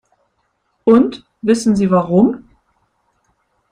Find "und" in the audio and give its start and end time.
0.83-1.27